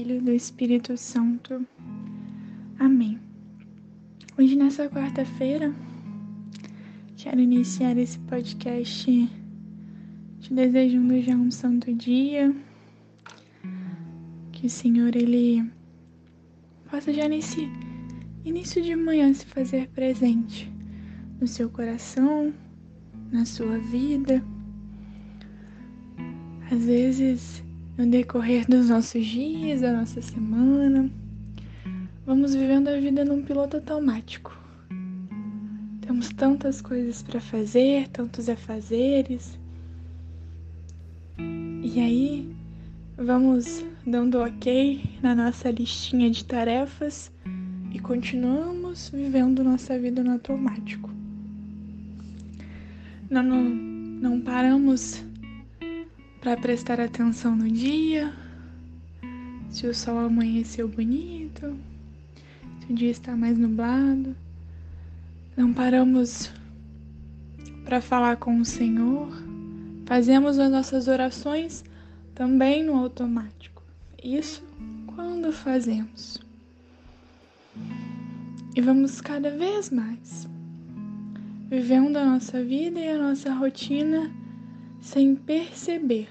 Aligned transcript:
Filho 0.00 0.16
e 0.16 0.20
do 0.22 0.32
Espírito 0.32 0.96
Santo. 0.96 1.66
Amém. 2.78 3.20
Hoje, 4.38 4.56
nessa 4.56 4.88
quarta-feira, 4.88 5.74
quero 7.18 7.38
iniciar 7.38 7.98
esse 7.98 8.18
podcast 8.20 9.28
te 10.40 10.54
desejando 10.54 11.20
já 11.20 11.34
um 11.34 11.50
santo 11.50 11.92
dia. 11.92 12.56
Que 14.52 14.68
o 14.68 14.70
Senhor, 14.70 15.14
Ele 15.14 15.70
possa 16.90 17.12
já 17.12 17.28
nesse 17.28 17.68
início 18.42 18.82
de 18.82 18.96
manhã 18.96 19.34
se 19.34 19.44
fazer 19.44 19.86
presente 19.88 20.72
no 21.38 21.46
seu 21.46 21.68
coração, 21.68 22.54
na 23.30 23.44
sua 23.44 23.76
vida. 23.76 24.42
Às 26.70 26.86
vezes, 26.86 27.62
no 28.00 28.06
decorrer 28.06 28.66
dos 28.66 28.88
nossos 28.88 29.26
dias, 29.26 29.82
da 29.82 29.92
nossa 29.92 30.22
semana. 30.22 31.10
Vamos 32.24 32.54
vivendo 32.54 32.88
a 32.88 32.98
vida 32.98 33.26
num 33.26 33.42
piloto 33.42 33.76
automático. 33.76 34.58
Temos 36.00 36.30
tantas 36.30 36.80
coisas 36.80 37.22
para 37.22 37.40
fazer, 37.40 38.08
tantos 38.08 38.48
afazeres. 38.48 39.58
E 41.38 42.00
aí, 42.00 42.56
vamos 43.18 43.84
dando 44.06 44.40
ok 44.40 45.18
na 45.22 45.34
nossa 45.34 45.70
listinha 45.70 46.30
de 46.30 46.42
tarefas 46.42 47.30
e 47.92 47.98
continuamos 47.98 49.10
vivendo 49.10 49.62
nossa 49.62 49.98
vida 49.98 50.24
no 50.24 50.32
automático. 50.32 51.10
Não, 53.28 53.42
não, 53.42 53.62
não 53.62 54.40
paramos 54.40 55.22
para 56.40 56.56
prestar 56.56 56.98
atenção 56.98 57.54
no 57.54 57.68
dia, 57.68 58.32
se 59.68 59.86
o 59.86 59.94
sol 59.94 60.18
amanheceu 60.18 60.88
bonito, 60.88 61.76
se 62.80 62.92
o 62.92 62.94
dia 62.94 63.10
está 63.10 63.36
mais 63.36 63.58
nublado. 63.58 64.34
Não 65.56 65.72
paramos 65.72 66.50
para 67.84 68.00
falar 68.00 68.36
com 68.36 68.58
o 68.58 68.64
Senhor, 68.64 69.28
fazemos 70.06 70.58
as 70.58 70.70
nossas 70.70 71.08
orações 71.08 71.84
também 72.34 72.82
no 72.82 72.96
automático. 72.96 73.82
Isso 74.22 74.62
quando 75.06 75.52
fazemos. 75.52 76.38
E 78.74 78.80
vamos 78.80 79.20
cada 79.20 79.50
vez 79.50 79.90
mais 79.90 80.48
vivendo 81.68 82.16
a 82.16 82.24
nossa 82.24 82.64
vida 82.64 82.98
e 82.98 83.08
a 83.08 83.18
nossa 83.18 83.52
rotina 83.54 84.28
sem 85.00 85.34
perceber 85.34 86.28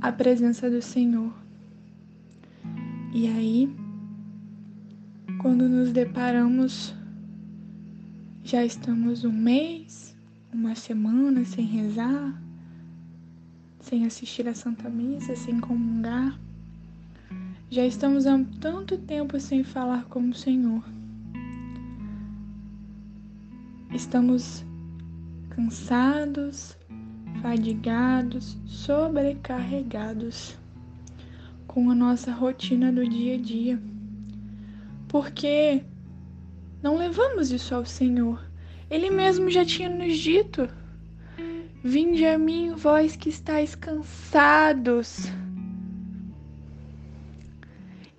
a 0.00 0.12
presença 0.12 0.70
do 0.70 0.80
Senhor. 0.80 1.32
E 3.12 3.26
aí, 3.26 3.74
quando 5.40 5.68
nos 5.68 5.92
deparamos, 5.92 6.94
já 8.44 8.64
estamos 8.64 9.24
um 9.24 9.32
mês, 9.32 10.16
uma 10.52 10.74
semana 10.74 11.44
sem 11.44 11.64
rezar, 11.64 12.40
sem 13.80 14.06
assistir 14.06 14.48
a 14.48 14.54
Santa 14.54 14.88
Missa, 14.88 15.34
sem 15.34 15.58
comungar. 15.60 16.38
Já 17.70 17.84
estamos 17.84 18.26
há 18.26 18.38
tanto 18.60 18.96
tempo 18.96 19.40
sem 19.40 19.64
falar 19.64 20.04
com 20.04 20.28
o 20.28 20.34
Senhor. 20.34 20.84
Estamos 23.92 24.64
cansados, 25.50 26.76
fadigados, 27.42 28.56
sobrecarregados 28.66 30.56
com 31.66 31.90
a 31.90 31.94
nossa 31.94 32.32
rotina 32.32 32.90
do 32.90 33.06
dia 33.08 33.34
a 33.34 33.38
dia. 33.38 33.82
Porque 35.08 35.82
não 36.82 36.96
levamos 36.96 37.50
isso 37.50 37.74
ao 37.74 37.84
Senhor. 37.84 38.44
Ele 38.90 39.10
mesmo 39.10 39.50
já 39.50 39.64
tinha 39.64 39.88
nos 39.88 40.16
dito: 40.18 40.68
Vinde 41.82 42.24
a 42.24 42.38
mim, 42.38 42.74
vós 42.74 43.16
que 43.16 43.28
estáis 43.28 43.74
cansados, 43.74 45.30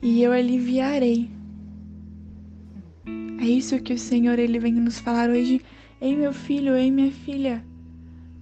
e 0.01 0.21
eu 0.21 0.31
aliviarei. 0.31 1.29
É 3.39 3.45
isso 3.45 3.79
que 3.81 3.93
o 3.93 3.99
Senhor 3.99 4.39
ele 4.39 4.59
vem 4.59 4.73
nos 4.73 4.99
falar 4.99 5.29
hoje. 5.29 5.61
Ei, 5.99 6.15
meu 6.15 6.33
filho, 6.33 6.75
ei, 6.75 6.91
minha 6.91 7.11
filha, 7.11 7.63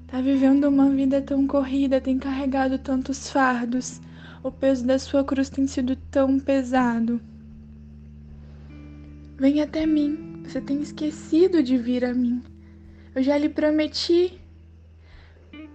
Tá 0.07 0.21
vivendo 0.21 0.66
uma 0.66 0.89
vida 0.89 1.21
tão 1.21 1.47
corrida, 1.47 1.99
tem 1.99 2.19
carregado 2.19 2.77
tantos 2.77 3.29
fardos. 3.29 3.99
O 4.43 4.51
peso 4.51 4.85
da 4.85 4.99
sua 4.99 5.23
cruz 5.23 5.49
tem 5.49 5.66
sido 5.66 5.95
tão 6.11 6.39
pesado. 6.39 7.19
Vem 9.38 9.61
até 9.61 9.85
mim. 9.85 10.43
Você 10.43 10.61
tem 10.61 10.79
esquecido 10.81 11.63
de 11.63 11.77
vir 11.77 12.05
a 12.05 12.13
mim. 12.13 12.43
Eu 13.16 13.23
já 13.23 13.35
lhe 13.38 13.49
prometi. 13.49 14.39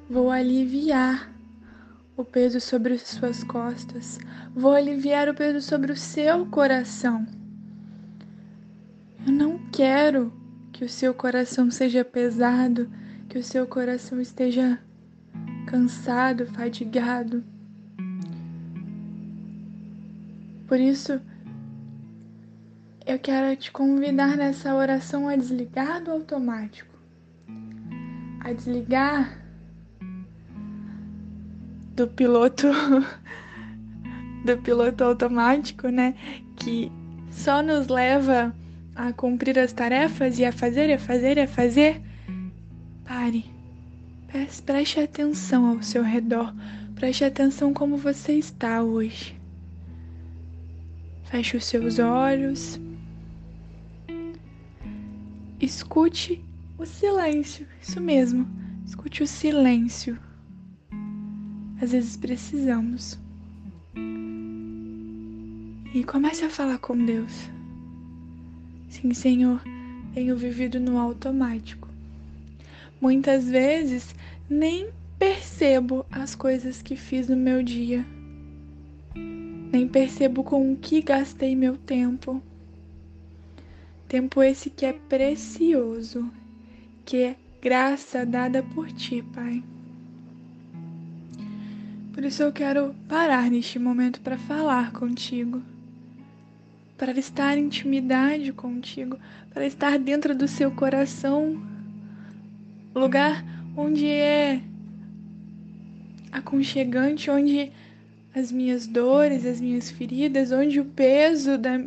Vou 0.09 0.31
aliviar 0.31 1.35
o 2.17 2.25
peso 2.25 2.61
sobre 2.61 2.95
as 2.95 3.03
suas 3.03 3.43
costas. 3.43 4.19
Vou 4.55 4.73
aliviar 4.73 5.29
o 5.29 5.35
peso 5.35 5.61
sobre 5.61 5.91
o 5.91 5.97
seu 5.97 6.47
coração. 6.47 7.27
Eu 9.27 9.33
não 9.33 9.59
quero 9.73 10.33
que 10.73 10.85
o 10.85 10.89
seu 10.89 11.13
coração 11.13 11.71
seja 11.71 12.05
pesado 12.05 12.89
que 13.31 13.39
o 13.39 13.45
seu 13.45 13.65
coração 13.65 14.21
esteja 14.21 14.77
cansado, 15.69 16.47
fadigado. 16.47 17.45
Por 20.67 20.81
isso, 20.81 21.21
eu 23.07 23.21
quero 23.21 23.57
te 23.57 23.71
convidar 23.71 24.37
nessa 24.37 24.75
oração 24.75 25.29
a 25.29 25.37
desligar 25.37 26.03
do 26.03 26.11
automático, 26.11 26.93
a 28.41 28.53
desligar 28.53 29.39
do 31.95 32.09
piloto 32.09 32.67
do 34.45 34.59
piloto 34.59 35.05
automático, 35.05 35.89
né, 35.89 36.17
que 36.57 36.91
só 37.31 37.63
nos 37.63 37.87
leva 37.87 38.53
a 38.97 39.13
cumprir 39.13 39.57
as 39.57 39.73
tarefas 39.73 40.37
e 40.41 40.45
a 40.45 40.51
fazer, 40.51 40.93
a 40.93 40.99
fazer, 40.99 41.39
a 41.39 41.47
fazer 41.47 42.10
Pare. 43.11 43.45
Preste 44.65 45.01
atenção 45.01 45.67
ao 45.67 45.83
seu 45.83 46.01
redor. 46.01 46.55
Preste 46.95 47.25
atenção 47.25 47.75
como 47.75 47.97
você 47.97 48.35
está 48.35 48.85
hoje. 48.85 49.35
Feche 51.25 51.57
os 51.57 51.65
seus 51.65 51.99
olhos. 51.99 52.81
Escute 55.61 56.41
o 56.79 56.87
silêncio. 56.87 57.67
Isso 57.83 58.01
mesmo. 58.01 58.47
Escute 58.87 59.25
o 59.25 59.27
silêncio. 59.27 60.17
Às 61.83 61.91
vezes 61.91 62.17
precisamos. 62.17 63.19
E 65.93 66.05
comece 66.05 66.45
a 66.45 66.49
falar 66.49 66.79
com 66.79 66.97
Deus. 66.97 67.51
Sim, 68.89 69.13
Senhor, 69.13 69.61
tenho 70.15 70.37
vivido 70.37 70.79
no 70.79 70.97
automático. 70.97 71.80
Muitas 73.01 73.49
vezes 73.49 74.15
nem 74.49 74.91
percebo 75.19 76.05
as 76.11 76.35
coisas 76.35 76.83
que 76.83 76.97
fiz 76.97 77.29
no 77.29 77.37
meu 77.37 77.63
dia, 77.63 78.05
nem 79.15 79.89
percebo 79.89 80.45
com 80.45 80.73
o 80.73 80.77
que 80.77 81.01
gastei 81.01 81.57
meu 81.57 81.77
tempo. 81.77 82.43
Tempo 84.07 84.43
esse 84.43 84.69
que 84.69 84.85
é 84.85 84.93
precioso, 84.93 86.31
que 87.05 87.17
é 87.19 87.37
graça 87.63 88.27
dada 88.27 88.63
por 88.63 88.91
ti, 88.93 89.23
Pai. 89.35 89.63
Por 92.13 92.25
isso 92.25 92.43
eu 92.43 92.53
quero 92.53 92.95
parar 93.09 93.51
neste 93.51 93.79
momento 93.79 94.21
para 94.21 94.37
falar 94.37 94.93
contigo, 94.93 95.63
para 96.99 97.13
estar 97.19 97.57
em 97.57 97.65
intimidade 97.65 98.53
contigo, 98.53 99.17
para 99.55 99.65
estar 99.65 99.99
dentro 99.99 100.35
do 100.35 100.47
seu 100.47 100.71
coração 100.71 101.63
lugar 102.95 103.45
onde 103.77 104.07
é 104.07 104.61
aconchegante 106.33 107.31
onde 107.31 107.73
as 108.35 108.53
minhas 108.53 108.87
dores, 108.87 109.45
as 109.45 109.61
minhas 109.61 109.91
feridas, 109.91 110.53
onde 110.53 110.81
o 110.81 110.85
peso 110.85 111.59
da, 111.59 111.83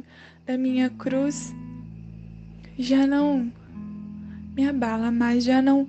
da 0.46 0.58
minha 0.58 0.90
cruz 0.90 1.54
já 2.78 3.08
não 3.08 3.52
me 4.56 4.68
abala 4.68 5.12
mais, 5.12 5.44
já 5.44 5.62
não 5.62 5.88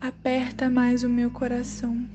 aperta 0.00 0.68
mais 0.68 1.04
o 1.04 1.08
meu 1.08 1.30
coração. 1.30 2.06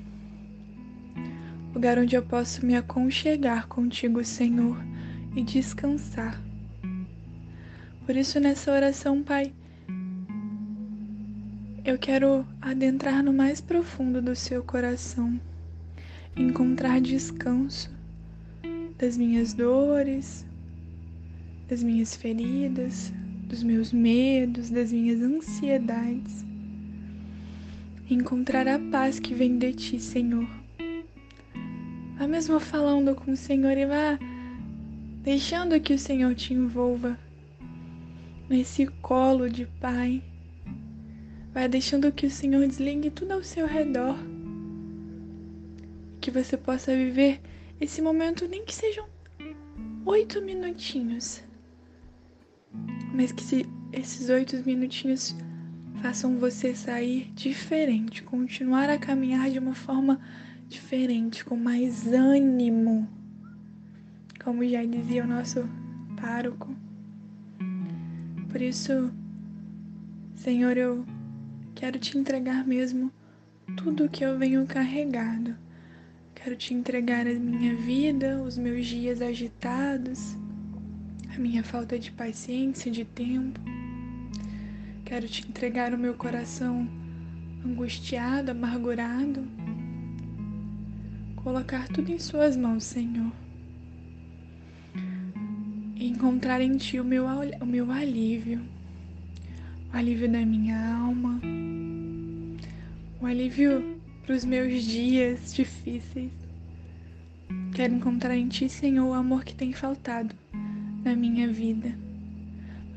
Lugar 1.74 1.98
onde 1.98 2.16
eu 2.16 2.24
posso 2.24 2.66
me 2.66 2.76
aconchegar 2.76 3.68
contigo, 3.68 4.24
Senhor, 4.24 4.78
e 5.36 5.44
descansar. 5.44 6.42
Por 8.06 8.16
isso, 8.16 8.40
nessa 8.40 8.72
oração, 8.72 9.24
Pai, 9.24 9.54
eu 11.86 11.98
quero 11.98 12.46
adentrar 12.62 13.24
no 13.24 13.32
mais 13.32 13.62
profundo 13.62 14.22
do 14.22 14.36
seu 14.36 14.64
coração, 14.64 15.40
encontrar 16.36 17.00
descanso 17.00 17.92
das 18.98 19.18
minhas 19.18 19.54
dores, 19.54 20.46
das 21.68 21.82
minhas 21.84 22.16
feridas, 22.16 23.14
dos 23.48 23.64
meus 23.64 23.94
medos, 23.94 24.70
das 24.70 24.92
minhas 24.92 25.22
ansiedades. 25.22 26.46
Encontrar 28.10 28.68
a 28.68 28.80
paz 28.80 29.20
que 29.20 29.34
vem 29.34 29.58
de 29.58 29.74
ti, 29.74 30.00
Senhor. 30.00 30.48
Vá 32.18 32.28
mesmo 32.28 32.60
falando 32.60 33.16
com 33.16 33.32
o 33.32 33.38
Senhor 33.38 33.78
e 33.78 33.86
vá 33.86 34.20
deixando 35.22 35.80
que 35.80 35.94
o 35.94 36.00
Senhor 36.00 36.34
te 36.36 36.54
envolva 36.54 37.18
nesse 38.50 38.88
colo 38.88 39.50
de 39.50 39.66
Pai 39.80 40.24
Vai 41.54 41.68
deixando 41.68 42.12
que 42.12 42.28
o 42.28 42.32
Senhor 42.32 42.68
desligue 42.68 43.10
tudo 43.10 43.32
ao 43.32 43.44
seu 43.44 43.66
redor. 43.66 44.16
Que 46.22 46.30
você 46.30 46.56
possa 46.56 46.96
viver 46.96 47.42
esse 47.82 48.02
momento, 48.02 48.48
nem 48.48 48.64
que 48.64 48.74
sejam 48.74 49.08
oito 50.06 50.42
minutinhos. 50.42 51.44
Mas 53.14 53.32
que 53.32 53.44
se 53.44 53.66
esses 53.92 54.30
oito 54.30 54.56
minutinhos 54.66 55.36
façam 56.02 56.38
você 56.38 56.76
sair 56.76 57.32
diferente, 57.34 58.22
continuar 58.24 58.90
a 58.90 58.98
caminhar 58.98 59.50
de 59.50 59.58
uma 59.58 59.74
forma 59.74 60.20
diferente, 60.68 61.44
com 61.44 61.56
mais 61.56 62.08
ânimo. 62.08 63.10
Como 64.44 64.64
já 64.68 64.86
dizia 64.86 65.24
o 65.24 65.28
nosso 65.28 65.68
pároco. 66.22 66.76
Por 68.50 68.62
isso, 68.62 69.12
Senhor, 70.36 70.78
eu 70.78 71.06
Quero 71.80 71.98
te 71.98 72.18
entregar 72.18 72.68
mesmo 72.68 73.10
tudo 73.78 74.04
o 74.04 74.10
que 74.10 74.26
eu 74.26 74.38
venho 74.38 74.68
carregado. 74.68 75.56
Quero 76.36 76.58
te 76.58 76.74
entregar 76.74 77.26
a 77.26 77.34
minha 77.34 77.74
vida, 77.74 78.38
os 78.44 78.58
meus 78.58 78.86
dias 78.86 79.22
agitados, 79.22 80.38
a 81.34 81.40
minha 81.40 81.64
falta 81.64 81.98
de 81.98 82.12
paciência, 82.12 82.92
de 82.92 83.06
tempo. 83.06 83.62
Quero 85.06 85.26
te 85.30 85.48
entregar 85.48 85.94
o 85.94 85.98
meu 85.98 86.16
coração 86.16 86.86
angustiado, 87.66 88.52
amargurado. 88.52 89.48
Colocar 91.38 91.88
tudo 91.88 92.12
em 92.12 92.20
Suas 92.20 92.58
mãos, 92.58 92.84
Senhor. 92.84 93.32
E 95.96 96.10
encontrar 96.10 96.60
em 96.60 96.76
Ti 96.76 97.00
o 97.00 97.06
meu, 97.06 97.26
o 97.26 97.66
meu 97.66 97.90
alívio, 97.90 98.62
o 99.94 99.96
alívio 99.96 100.30
da 100.30 100.46
minha 100.46 100.94
alma 100.94 101.40
o 103.22 103.26
alívio 103.26 104.00
para 104.26 104.36
os 104.36 104.46
meus 104.46 104.84
dias 104.84 105.54
difíceis. 105.54 106.32
Quero 107.74 107.96
encontrar 107.96 108.36
em 108.36 108.48
Ti, 108.48 108.70
Senhor, 108.70 109.08
o 109.08 109.14
amor 109.14 109.44
que 109.44 109.54
tem 109.54 109.74
faltado 109.74 110.34
na 111.04 111.16
minha 111.16 111.48
vida. 111.52 111.94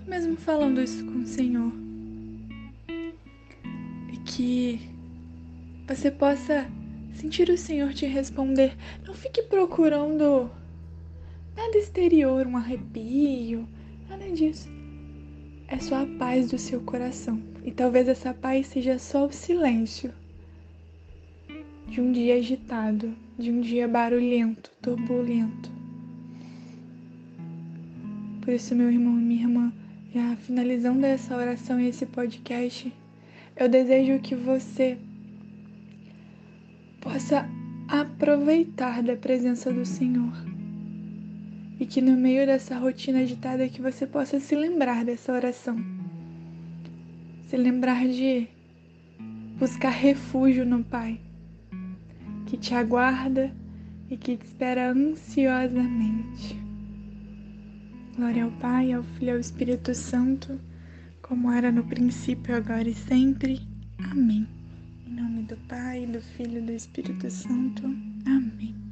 Mesmo 0.07 0.37
falando 0.37 0.81
isso 0.81 1.05
com 1.07 1.21
o 1.21 1.27
Senhor. 1.27 1.73
E 4.13 4.17
que 4.25 4.81
você 5.87 6.11
possa 6.11 6.71
sentir 7.15 7.49
o 7.49 7.59
Senhor 7.59 7.93
te 7.93 8.07
responder. 8.07 8.77
Não 9.05 9.15
fique 9.15 9.43
procurando 9.43 10.51
nada 11.57 11.77
exterior, 11.77 12.47
um 12.47 12.57
arrepio, 12.57 13.69
nada 14.09 14.31
disso. 14.31 14.72
É 15.73 15.79
só 15.79 16.03
a 16.03 16.07
paz 16.19 16.51
do 16.51 16.59
seu 16.59 16.83
coração. 16.83 17.41
E 17.65 17.73
talvez 17.73 18.07
essa 18.07 18.35
paz 18.35 18.67
seja 18.67 18.99
só 18.99 19.25
o 19.25 19.33
silêncio 19.33 20.13
de 21.89 21.99
um 21.99 22.13
dia 22.13 22.35
agitado, 22.35 23.15
de 23.39 23.51
um 23.51 23.63
dia 23.63 23.89
barulhento, 23.89 24.71
turbulento. 24.83 25.71
Por 28.43 28.53
isso, 28.53 28.75
meu 28.75 28.91
irmão 28.91 29.19
e 29.19 29.23
minha 29.23 29.43
irmã, 29.45 29.73
já 30.15 30.37
finalizando 30.37 31.07
essa 31.07 31.35
oração 31.35 31.81
e 31.81 31.89
esse 31.89 32.05
podcast, 32.05 32.93
eu 33.57 33.67
desejo 33.67 34.21
que 34.21 34.35
você 34.35 34.99
possa 37.01 37.49
aproveitar 37.89 39.03
da 39.03 39.17
presença 39.17 39.73
do 39.73 39.87
Senhor. 39.87 40.52
E 41.83 41.87
que 41.87 42.01
no 42.01 42.17
meio 42.17 42.47
dessa 42.47 42.79
rotina 42.79 43.19
agitada 43.19 43.69
que 43.69 43.83
você 43.83 44.07
possa 44.07 44.39
se 44.39 44.55
lembrar 44.55 45.05
dessa 45.05 45.33
oração 45.33 45.77
se 47.53 47.57
lembrar 47.59 48.09
de 48.09 48.49
buscar 49.59 49.91
refúgio 49.91 50.65
no 50.65 50.83
Pai, 50.83 51.21
que 52.47 52.57
te 52.57 52.73
aguarda 52.73 53.55
e 54.09 54.17
que 54.17 54.39
te 54.39 54.47
espera 54.47 54.91
ansiosamente. 54.91 56.59
Glória 58.17 58.45
ao 58.45 58.51
Pai, 58.53 58.95
ao 58.95 59.03
Filho 59.03 59.29
e 59.29 59.31
ao 59.33 59.39
Espírito 59.39 59.95
Santo, 59.95 60.59
como 61.21 61.53
era 61.53 61.71
no 61.71 61.85
princípio, 61.85 62.57
agora 62.57 62.89
e 62.89 62.95
sempre. 62.95 63.61
Amém. 64.11 64.49
Em 65.07 65.15
nome 65.15 65.43
do 65.43 65.59
Pai, 65.69 66.07
do 66.07 66.23
Filho 66.23 66.57
e 66.57 66.63
do 66.63 66.73
Espírito 66.73 67.31
Santo. 67.31 67.85
Amém. 68.25 68.92